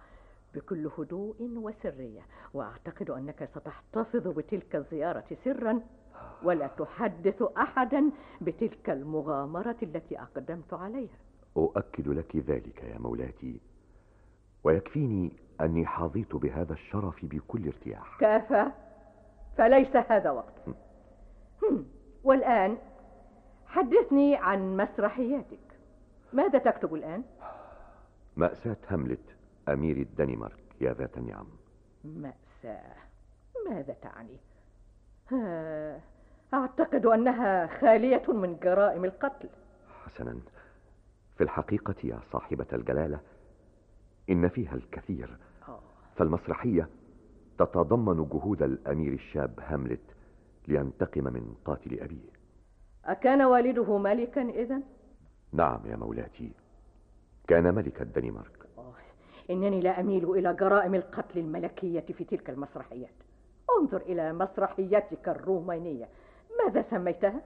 [0.54, 2.22] بكل هدوء وسرية
[2.54, 5.80] وأعتقد أنك ستحتفظ بتلك الزيارة سرا
[6.42, 11.18] ولا تحدث أحدا بتلك المغامرة التي أقدمت عليها.
[11.56, 13.60] أؤكد لك ذلك يا مولاتي
[14.64, 18.18] ويكفيني أني حظيت بهذا الشرف بكل ارتياح.
[18.20, 18.66] كافى
[19.56, 20.54] فليس هذا وقت.
[21.62, 21.86] هم،
[22.24, 22.78] والآن
[23.66, 25.78] حدثني عن مسرحياتك.
[26.32, 27.24] ماذا تكتب الآن؟
[28.36, 29.36] مأساة هاملت
[29.68, 31.46] أمير الدنمارك يا ذات النعم.
[32.04, 32.96] مأساة.
[33.70, 34.36] ماذا تعني؟
[35.30, 36.00] ها،
[36.54, 39.48] أعتقد أنها خالية من جرائم القتل.
[40.04, 40.38] حسنا.
[41.36, 43.20] في الحقيقة يا صاحبة الجلالة
[44.30, 45.36] إن فيها الكثير
[45.68, 45.80] آه.
[46.16, 46.88] فالمسرحية
[47.58, 50.00] تتضمن جهود الأمير الشاب هاملت
[50.68, 52.38] لينتقم من قاتل أبيه
[53.04, 54.80] أكان والده ملكا إذا؟
[55.52, 56.52] نعم يا مولاتي
[57.48, 58.58] كان ملك الدنمارك
[59.50, 63.14] إنني لا أميل إلى جرائم القتل الملكية في تلك المسرحيات
[63.78, 66.08] انظر إلى مسرحيتك الرومانية
[66.64, 67.42] ماذا سميتها؟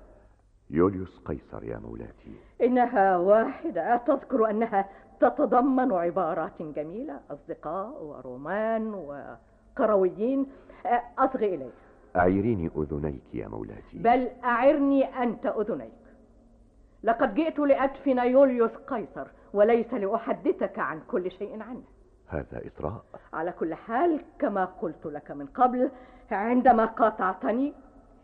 [0.72, 2.34] يوليوس قيصر يا مولاتي.
[2.62, 3.96] إنها واحدة.
[3.96, 4.88] تذكر أنها
[5.20, 10.46] تتضمن عبارات جميلة أصدقاء ورومان وقرويين
[11.18, 11.70] أصغي إليه
[12.16, 13.98] أعيريني أذنيك يا مولاتي.
[13.98, 15.92] بل أعرني أنت أذنيك.
[17.02, 21.82] لقد جئت لأدفن يوليوس قيصر وليس لأحدثك عن كل شيء عنه.
[22.28, 23.04] هذا إطراء.
[23.32, 25.90] على كل حال كما قلت لك من قبل
[26.30, 27.72] عندما قاطعتني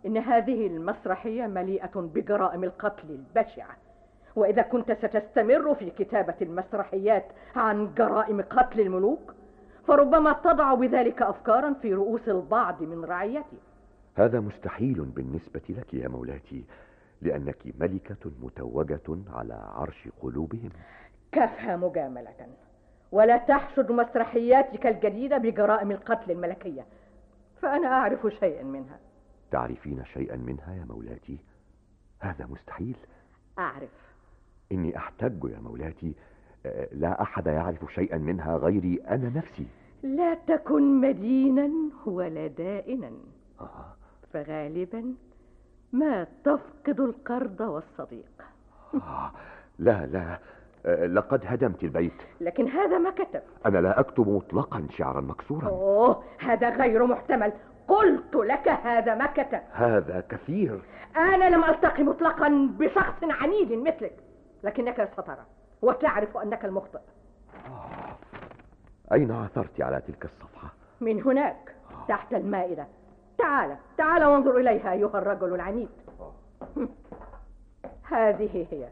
[0.06, 3.76] إن هذه المسرحية مليئة بجرائم القتل البشعة.
[4.36, 7.24] وإذا كنت ستستمر في كتابة المسرحيات
[7.56, 9.34] عن جرائم قتل الملوك
[9.86, 13.56] فربما تضع بذلك أفكارا في رؤوس البعض من رعيتي.
[14.14, 16.64] هذا مستحيل بالنسبة لك يا مولاتي
[17.22, 20.70] لأنك ملكة متوجة على عرش قلوبهم.
[21.32, 22.46] كفى مجاملة.
[23.12, 26.86] ولا تحشد مسرحياتك الجديدة بجرائم القتل الملكية
[27.62, 28.98] فأنا أعرف شيئا منها.
[29.50, 31.38] تعرفين شيئا منها يا مولاتي؟
[32.20, 32.96] هذا مستحيل.
[33.58, 33.90] أعرف.
[34.72, 36.14] إني أحتج يا مولاتي
[36.66, 39.66] آه، لا أحد يعرف شيئا منها غيري أنا نفسي.
[40.02, 41.70] لا تكن مدينا
[42.06, 43.10] ولا دائنا.
[43.60, 43.94] آه.
[44.32, 45.14] فغالبا
[45.92, 48.42] ما تفقد القرض والصديق.
[48.94, 49.32] آه.
[49.78, 50.38] لا لا.
[50.86, 52.22] آه، لقد هدمت البيت.
[52.40, 53.42] لكن هذا ما كتب.
[53.66, 55.68] أنا لا أكتب مطلقا شعرا مكسورا.
[55.68, 57.52] أوه هذا غير محتمل.
[57.88, 59.60] قلت لك هذا ما كتب.
[59.72, 60.80] هذا كثير.
[61.16, 64.16] أنا لم ألتقي مطلقا بشخص عنيد مثلك
[64.62, 65.44] لكنك سترى
[65.82, 67.00] وتعرف أنك المخطئ.
[69.12, 70.68] أين عثرت على تلك الصفحة؟
[71.00, 71.74] من هناك
[72.08, 72.86] تحت المائدة.
[73.38, 75.88] تعال تعال وانظر إليها أيها الرجل العنيد.
[78.12, 78.88] هذه هي.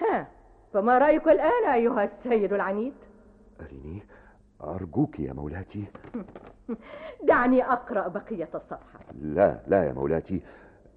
[0.00, 0.26] ها
[0.72, 2.94] فما رأيك الآن أيها السيد العنيد؟
[3.60, 4.02] أريني.
[4.64, 5.84] أرجوك يا مولاتي.
[7.28, 9.00] دعني أقرأ بقية الصفحة.
[9.22, 10.40] لا لا يا مولاتي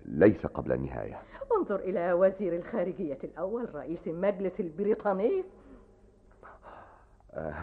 [0.05, 1.17] ليس قبل النهاية.
[1.57, 5.43] انظر إلى وزير الخارجية الأول رئيس المجلس البريطاني.
[7.33, 7.53] آه،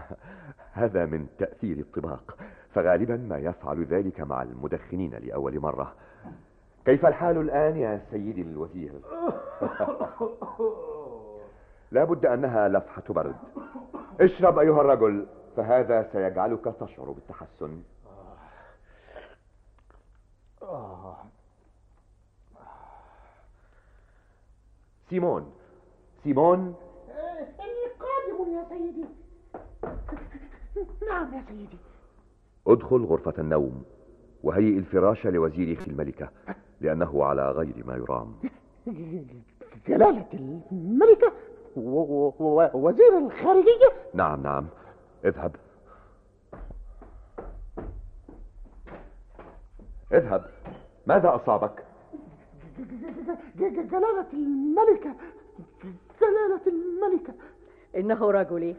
[0.72, 2.36] هذا من تأثير الطباق.
[2.74, 5.94] فغالبا ما يفعل ذلك مع المدخنين لأول مرة.
[6.84, 8.92] كيف الحال الآن يا سيدي الوزير؟
[11.92, 13.36] لا بد أنها لفحة برد.
[14.20, 15.26] اشرب أيها الرجل.
[15.56, 17.82] فهذا سيجعلك تشعر بالتحسن.
[25.10, 25.52] سيمون.
[26.24, 26.74] سيمون.
[27.60, 29.04] إني قادم يا سيدي.
[31.08, 31.78] نعم يا سيدي.
[32.66, 33.84] ادخل غرفة النوم
[34.42, 36.28] وهيئ الفراش لوزير الملكة
[36.80, 38.34] لأنه على غير ما يرام.
[39.88, 40.26] جلالة
[40.72, 41.32] الملكة
[41.76, 43.92] و- و- و- وزير الخارجية.
[44.14, 44.66] نعم نعم.
[45.26, 45.56] اذهب.
[50.12, 50.50] اذهب.
[51.06, 51.84] ماذا أصابك؟
[53.56, 55.14] جلالة الملكة.
[56.20, 57.34] جلالة الملكة.
[57.96, 58.76] إنه رجلي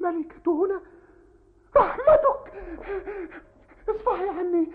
[0.00, 0.80] ملكة هنا.
[1.76, 2.52] رحمتك.
[3.88, 4.66] اصفحي عني.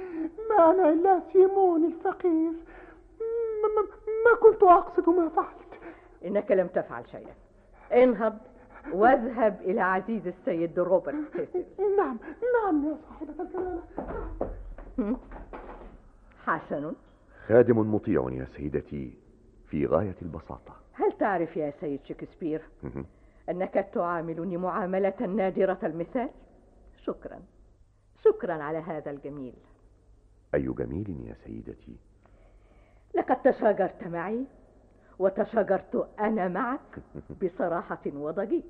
[0.49, 2.51] ما أنا إلا سيمون الفقير.
[3.63, 3.81] ما, ما,
[4.25, 5.83] ما كنت أقصد ما فعلت.
[6.25, 7.33] إنك لم تفعل شيئا.
[8.03, 8.37] انهض.
[8.91, 12.19] واذهب إلى عزيز السيد روبرت سيسل نعم
[12.63, 15.17] نعم يا صاحبة الجلالة؟
[16.45, 16.93] حسن.
[17.47, 19.13] خادم مطيع يا سيدتي
[19.69, 20.75] في غاية البساطة.
[20.93, 22.61] هل تعرف يا سيد شكسبير
[23.49, 26.29] أنك تعاملني معاملة نادرة المثال؟
[27.05, 27.39] شكرا.
[28.23, 29.53] شكرا على هذا الجميل.
[30.55, 31.95] أي جميل يا سيدتي؟
[33.15, 34.45] لقد تشاجرت معي.
[35.23, 36.99] وتشاجرت أنا معك
[37.43, 38.63] بصراحة وضجيج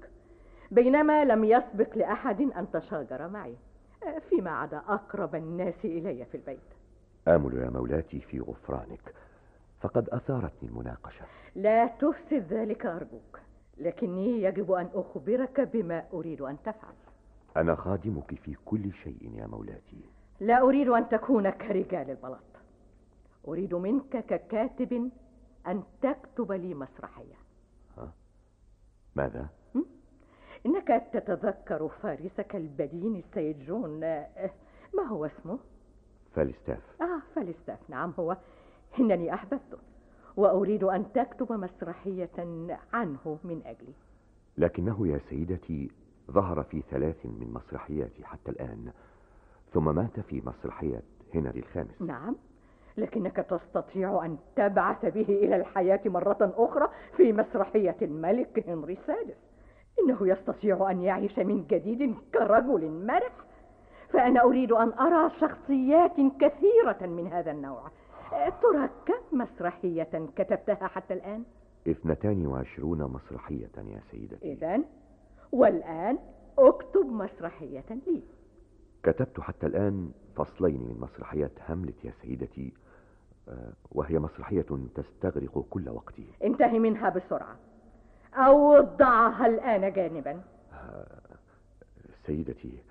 [0.72, 3.56] بينما لم يسبق لأحد أن تشاجر معي
[4.30, 6.60] فيما عدا أقرب الناس إلي في البيت.
[7.28, 9.14] آمل يا مولاتي في غفرانك
[9.82, 11.26] فقد أثارتني المناقشة.
[11.56, 13.40] لا تفسد ذلك أرجوك
[13.78, 16.94] لكني يجب أن أخبرك بما أريد أن تفعل.
[17.58, 20.02] أنا خادمك في كل شيء يا مولاتي.
[20.40, 22.40] لا أريد أن تكون كرجال البلاط.
[23.48, 25.10] أريد منك ككاتب
[25.68, 27.36] أن تكتب لي مسرحية.
[29.16, 29.48] ماذا؟
[30.66, 34.00] إنك تتذكر فارسك البدين السيد جون.
[34.94, 35.60] ما هو اسمه؟
[36.36, 37.02] فالستاف.
[37.02, 37.80] آه فالستاف.
[37.90, 38.38] نعم هو.
[39.00, 39.78] إنني أحببته
[40.38, 42.30] وأريد أن تكتب مسرحية
[42.94, 43.94] عنه من أجلي.
[44.58, 45.92] لكنه يا سيدتي
[46.32, 48.92] ظهر في ثلاث من مسرحياتي حتى الآن
[49.74, 51.02] ثم مات في مسرحية
[51.36, 52.02] هنري الخامس.
[52.02, 52.36] نعم.
[52.98, 59.38] لكنك تستطيع أن تبعث به إلى الحياة مرة أخرى في مسرحية الملك هنري السادس.
[60.00, 63.34] إنه يستطيع أن يعيش من جديد كرجل مرح.
[64.10, 67.84] فأنا أريد أن أرى شخصيات كثيرة من هذا النوع.
[68.62, 71.44] ترى كم مسرحية كتبتها حتى الآن؟
[71.88, 74.52] اثنتان وعشرون مسرحية يا سيدتي.
[74.54, 74.80] إذا
[75.52, 76.18] والآن
[76.60, 78.24] اكتب مسرحية لي.
[79.04, 82.74] كتبت حتى الآن فصلين من مسرحية هاملت يا سيدتي
[83.92, 87.56] وهي مسرحية تستغرق كل وقتي انتهي منها بسرعة.
[88.34, 90.42] أو ضعها الآن جانبا.
[92.26, 92.84] سيدتي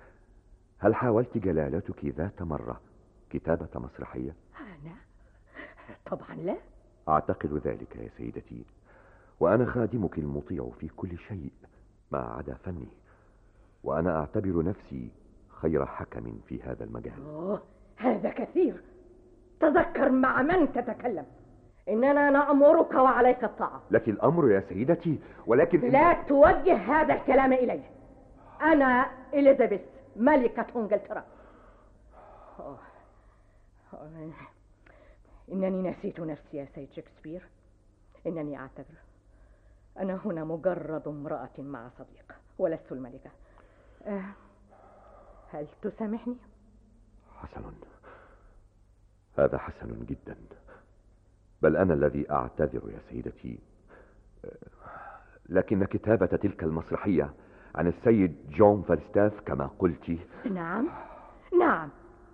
[0.79, 2.81] هل حاولت جلالتك ذات مرة
[3.29, 4.95] كتابة مسرحية؟ أنا؟
[6.11, 6.57] طبعا لا.
[7.09, 8.65] أعتقد ذلك يا سيدتي
[9.39, 11.51] وأنا خادمك المطيع في كل شيء
[12.11, 12.87] ما عدا فني
[13.83, 15.11] وأنا أعتبر نفسي
[15.49, 17.25] خير حكم في هذا المجال.
[17.25, 17.61] أوه
[17.95, 18.81] هذا كثير.
[19.69, 21.25] تذكر مع من تتكلم.
[21.89, 23.81] إننا نأمرك وعليك الطاعة.
[23.91, 27.81] لك الأمر يا سيدتي ولكن لا توجه هذا الكلام إلي.
[28.61, 29.81] أنا إليزابيث
[30.15, 31.23] ملكة إنجلترا.
[35.51, 37.49] إنني نسيت نفسي يا سيد شكسبير.
[38.27, 38.97] إنني أعتذر
[39.99, 43.29] أنا هنا مجرد امرأة مع صديق ولست الملكة.
[44.05, 44.23] أه
[45.51, 46.35] هل تسامحني؟
[47.41, 47.61] حسن
[49.37, 50.35] هذا حسن جدا.
[51.61, 53.59] بل أنا الذي أعتذر يا سيدتي.
[55.49, 57.33] لكن كتابة تلك المسرحية
[57.75, 60.19] عن السيد جون فالستاف كما قلت.
[60.51, 60.89] نعم
[61.59, 61.89] نعم.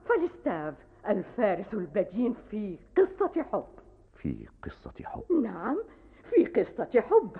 [0.09, 0.73] فالستاف
[1.09, 3.67] الفارس البدين في قصة حب.
[4.15, 5.23] في قصة حب.
[5.43, 5.77] نعم.
[6.29, 7.31] في قصة حب.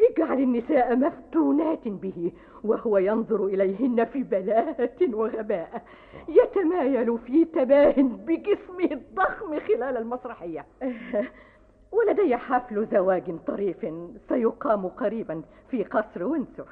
[0.00, 2.32] اجعل النساء مفتونات به
[2.64, 5.82] وهو ينظر إليهن في بلاهة وغباء
[6.28, 10.66] يتمايل في تباه بجسمه الضخم خلال المسرحية.
[11.92, 13.86] ولدي حفل زواج طريف
[14.28, 16.68] سيقام قريبا في قصر وينسور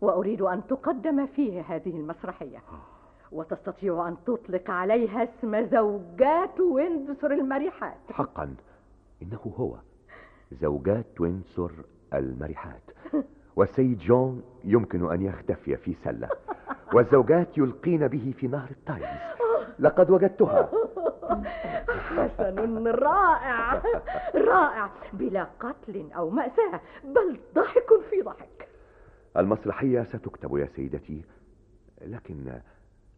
[0.00, 2.58] وأريد أن تقدم فيه هذه المسرحية.
[3.32, 7.98] وتستطيع أن تطلق عليها اسم زوجات ويندسور المريحات.
[8.12, 8.54] حقا
[9.22, 9.76] إنه هو.
[10.52, 11.72] زوجات وينسور
[12.14, 12.82] المرحات
[13.56, 16.28] والسيد جون يمكن أن يختفي في سلة.
[16.92, 19.20] والزوجات يلقين به في نهر التايمز.
[19.78, 20.68] لقد وجدتها.
[21.88, 23.82] حسن رائع.
[24.34, 24.90] رائع.
[25.12, 28.68] بلا قتل أو مأساة بل ضحك في ضحك.
[29.36, 31.24] المسرحية ستكتب يا سيدتي
[32.02, 32.60] لكن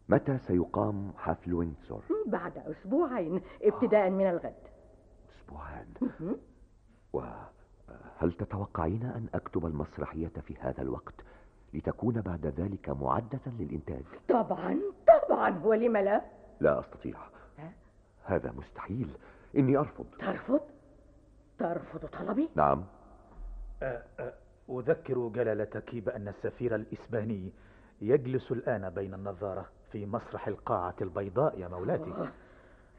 [0.09, 4.53] متى سيقام حفل وينسور؟ بعد أسبوعين ابتداء من الغد.
[5.39, 5.87] أسبوعان
[7.13, 11.13] وهل تتوقعين أن أكتب المسرحية في هذا الوقت
[11.73, 15.61] لتكون بعد ذلك معدة للإنتاج؟ طبعا طبعا.
[15.63, 16.21] ولم لا؟
[16.59, 17.17] لا أستطيع.
[18.25, 19.09] هذا مستحيل.
[19.57, 20.05] إني أرفض.
[20.19, 20.59] ترفض؟
[21.59, 22.85] ترفض طلبي؟ نعم.
[24.69, 27.51] أذكر جلالتك بأن السفير الإسباني
[28.01, 32.29] يجلس الآن بين النظارة في مسرح القاعة البيضاء يا مولاتي.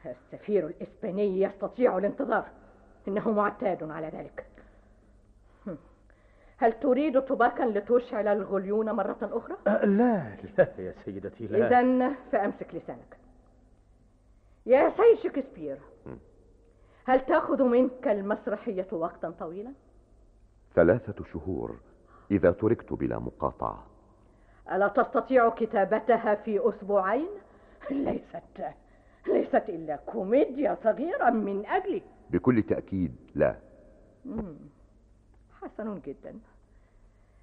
[0.06, 2.48] السفير الإسباني يستطيع الانتظار.
[3.08, 4.46] إنه معتاد على ذلك.
[6.60, 11.66] هل تريد طباقا لتشعل الغليون مرة أخرى؟ أه لا لا يا سيدتي لا.
[11.66, 13.16] إذا فأمسك لسانك.
[14.66, 15.78] يا سيد شكسبير
[17.04, 19.72] هل تأخذ منك المسرحية وقتا طويلا؟
[20.74, 21.76] ثلاثة شهور
[22.30, 23.86] إذا تركت بلا مقاطعة.
[24.72, 27.28] ألا تستطيع كتابتها في أسبوعين؟
[27.90, 28.64] ليست.
[29.54, 33.56] ليست إلا كوميديا صغيرة من أجلك بكل تأكيد لا.
[34.24, 34.56] مم.
[35.62, 36.38] حسن جدا.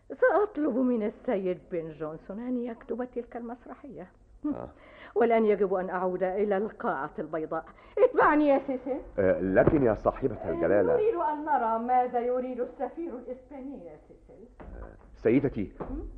[0.10, 4.08] سأطلب من السيد بن جونسون أن يكتب تلك المسرحية.
[4.46, 4.70] آه.
[5.16, 7.66] والآن يجب أن أعود إلى القاعة البيضاء.
[7.98, 10.94] اتبعني يا سيسي آه لكن يا صاحبة الجلالة.
[10.94, 15.72] نريد أن نرى ماذا يريد السفير الإسباني يا سيسي آه سيدتي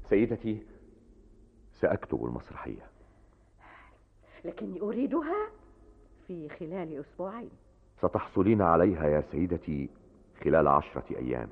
[0.10, 0.64] سيدتي
[1.74, 2.86] سأكتب المسرحية.
[4.46, 5.48] لكني أريدها
[6.28, 7.50] في خلال أسبوعين
[8.02, 9.90] ستحصلين عليها يا سيدتي
[10.44, 11.50] خلال عشرة أيام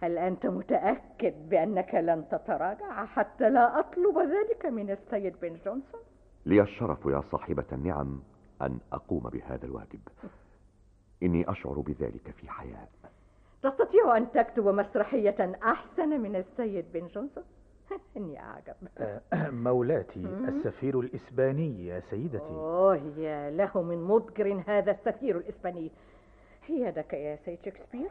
[0.00, 6.00] هل أنت متأكد بأنك لن تتراجع حتى لا أطلب ذلك من السيد بن جونسون؟
[6.46, 8.22] لي الشرف يا صاحبة النعم
[8.62, 10.00] أن أقوم بهذا الواجب
[11.22, 12.88] إني أشعر بذلك في حياة
[13.62, 17.44] تستطيع أن تكتب مسرحية أحسن من السيد بن جونسون؟
[18.16, 18.74] إني أعجب.
[18.98, 19.20] أه
[19.50, 22.44] مولاتي السفير الإسباني يا سيدتي.
[22.44, 25.90] أوه يا له من مضجر هذا السفير الإسباني.
[26.68, 28.10] يدك يا سيد شكسبير.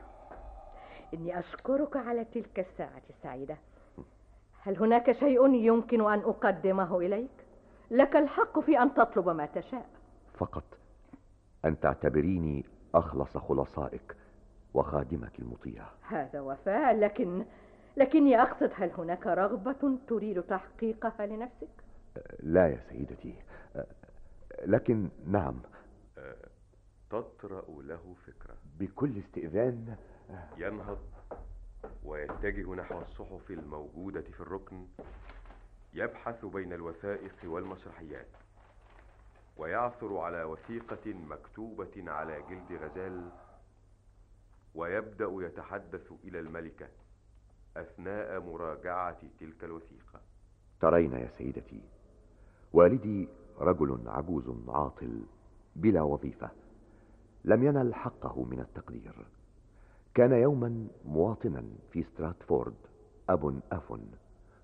[1.13, 3.57] إني أشكرك على تلك الساعة السعيدة.
[4.63, 7.31] هل هناك شيء يمكن أن أقدمه إليك؟
[7.91, 9.85] لك الحق في أن تطلب ما تشاء.
[10.33, 10.63] فقط
[11.65, 12.65] أن تعتبريني
[12.95, 14.15] أخلص خلصائك
[14.73, 15.83] وخادمك المطيع.
[16.07, 17.45] هذا وفاء لكن
[17.97, 21.83] لكني أقصد هل هناك رغبة تريد تحقيقها لنفسك؟
[22.39, 23.35] لا يا سيدتي.
[24.65, 25.61] لكن نعم.
[27.09, 28.55] تطرأ له فكرة.
[28.79, 29.95] بكل استئذان
[30.57, 30.99] ينهض
[32.03, 34.87] ويتجه نحو الصحف الموجودة في الركن
[35.93, 38.27] يبحث بين الوثائق والمسرحيات
[39.57, 43.29] ويعثر على وثيقة مكتوبة على جلد غزال
[44.75, 46.87] ويبدأ يتحدث إلى الملكة.
[47.77, 50.21] أثناء مراجعة تلك الوثيقة.
[50.81, 51.81] ترين يا سيدتي
[52.73, 53.27] والدي
[53.59, 55.21] رجل عجوز عاطل
[55.75, 56.49] بلا وظيفة
[57.45, 59.27] لم ينل حقه من التقدير.
[60.13, 62.75] كان يوما مواطنا في ستراتفورد
[63.29, 63.99] أب أف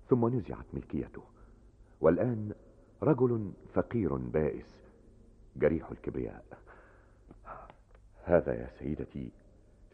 [0.08, 1.22] ثم نزعت ملكيته.
[2.00, 2.52] والآن
[3.02, 4.66] رجل فقير بائس
[5.56, 6.44] جريح الكبرياء.
[8.24, 9.32] هذا يا سيدتي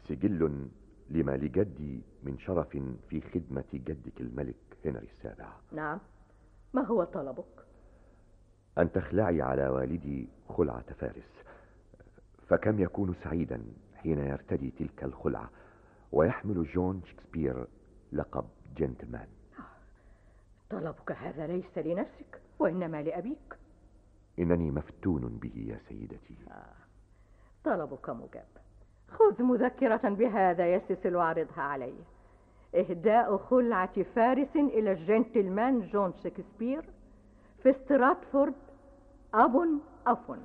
[0.08, 0.68] سجل
[1.10, 2.68] لما لجدي من شرف
[3.08, 5.52] في خدمة جدك الملك هنري السابع.
[5.72, 5.98] نعم.
[6.74, 7.64] ما هو طلبك؟
[8.78, 11.30] أن تخلعي على والدي خلعة فارس.
[12.48, 15.50] فكم يكون سعيدا حين يرتدي تلك الخلعة
[16.12, 17.66] ويحمل جون شكسبير
[18.12, 18.44] لقب
[18.76, 19.28] جنتلمان.
[20.70, 23.54] طلبك هذا ليس لنفسك وإنما لأبيك.
[24.38, 26.36] إنني مفتون به يا سيدتي.
[27.64, 28.63] طلبك مجاب.
[29.08, 31.94] خذ مذكرة بهذا يسس وعرضها علي.
[32.74, 36.84] إهداء خلعة فارس إلى الجنتلمان جون شكسبير.
[37.62, 38.54] في ستراتفورد
[39.34, 40.38] أبون آفون.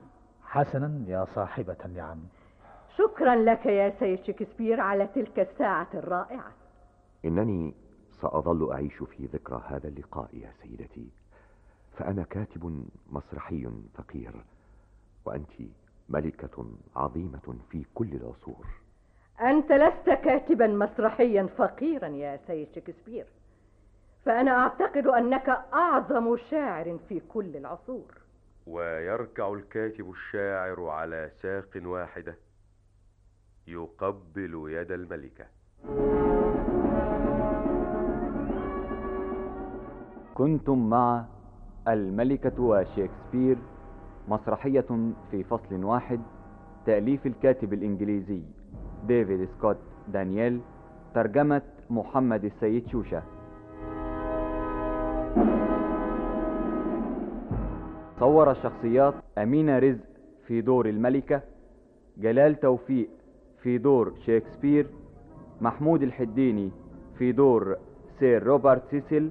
[0.43, 2.19] حسنا يا صاحبة النعم.
[2.97, 6.51] شكرا لك يا سيد شكسبير على تلك الساعة الرائعة.
[7.25, 7.73] إنني
[8.21, 11.07] سأظل أعيش في ذكرى هذا اللقاء يا سيدتي.
[11.97, 14.43] فأنا كاتب مسرحي فقير
[15.25, 15.51] وأنت
[16.09, 18.65] ملكة عظيمة في كل العصور.
[19.41, 23.25] أنت لست كاتبا مسرحيا فقيرا يا سيد شكسبير.
[24.25, 28.17] فأنا أعتقد أنك أعظم شاعر في كل العصور.
[28.67, 32.35] ويركع الكاتب الشاعر على ساق واحدة
[33.67, 35.45] يقبل يد الملكة.
[40.33, 41.25] كنتم مع
[41.87, 43.57] الملكة وشيكسبير
[44.29, 44.85] مسرحية
[45.31, 46.19] في فصل واحد
[46.85, 48.41] تأليف الكاتب الإنجليزي
[49.07, 49.77] ديفيد سكوت
[50.07, 50.61] دانييل
[51.15, 53.21] ترجمة محمد السيد شوشة.
[58.19, 60.03] صور الشخصيات أمينة رزق
[60.47, 61.41] في دور الملكة
[62.17, 63.09] جلال توفيق
[63.63, 64.87] في دور شيكسبير
[65.61, 66.71] محمود الحديني
[67.17, 67.77] في دور
[68.19, 69.29] سير روبرت سيسل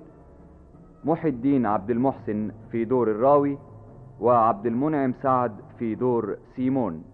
[1.05, 3.59] محي الدين عبد المحسن في دور الراوي
[4.21, 7.05] وعبد المنعم سعد في دور سيمون.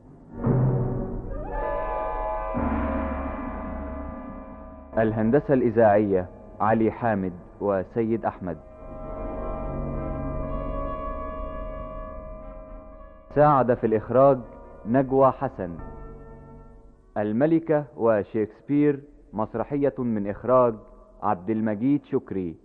[4.98, 6.26] الهندسة الإذاعية
[6.61, 8.57] علي حامد وسيد أحمد.
[13.34, 14.38] ساعد في الإخراج
[14.86, 15.70] نجوى حسن.
[17.18, 19.00] الملكة وشيكسبير
[19.32, 20.74] مسرحية من إخراج
[21.22, 22.57] عبد المجيد شكري.